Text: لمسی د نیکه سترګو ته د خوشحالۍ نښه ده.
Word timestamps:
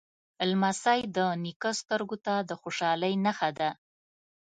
لمسی 0.49 0.99
د 1.15 1.17
نیکه 1.43 1.71
سترګو 1.81 2.17
ته 2.25 2.33
د 2.49 2.51
خوشحالۍ 2.61 3.13
نښه 3.25 3.49
ده. 3.59 3.69